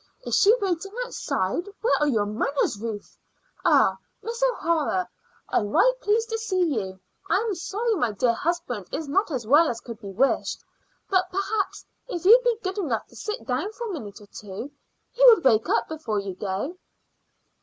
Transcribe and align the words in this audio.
Is 0.23 0.35
she 0.39 0.51
waiting 0.59 0.93
outside? 1.05 1.69
Where 1.81 1.93
are 1.99 2.07
your 2.07 2.25
manners, 2.25 2.79
Ruth? 2.79 3.15
Ah, 3.63 3.99
Miss 4.23 4.41
O'Hara, 4.41 5.07
I'm 5.49 5.69
right 5.69 5.93
pleased 6.01 6.27
to 6.31 6.39
see 6.39 6.59
you! 6.73 6.99
I 7.29 7.37
am 7.37 7.53
sorry 7.53 7.93
my 7.93 8.11
dear 8.11 8.33
husband 8.33 8.87
is 8.91 9.07
not 9.07 9.29
as 9.29 9.45
well 9.45 9.69
as 9.69 9.79
could 9.79 9.99
be 10.01 10.09
wished; 10.11 10.63
but 11.07 11.29
perhaps 11.29 11.85
if 12.07 12.25
you'd 12.25 12.43
be 12.43 12.57
good 12.63 12.79
enough 12.79 13.05
to 13.09 13.15
sit 13.15 13.45
down 13.45 13.71
for 13.73 13.89
a 13.89 13.91
minute 13.93 14.19
or 14.19 14.25
two, 14.25 14.71
he 15.11 15.23
would 15.27 15.43
wake 15.45 15.69
up 15.69 15.87
before 15.87 16.17
you 16.17 16.33
go." 16.33 16.79